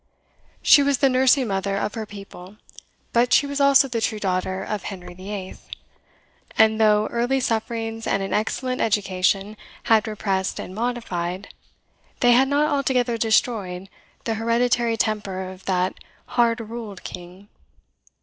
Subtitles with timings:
[0.63, 2.57] She was the nursing mother of her people,
[3.13, 5.57] but she was also the true daughter of Henry VIII.;
[6.57, 11.53] and though early sufferings and an excellent education had repressed and modified,
[12.21, 13.89] they had not altogether destroyed,
[14.23, 15.93] the hereditary temper of that
[16.29, 17.47] "hard ruled king."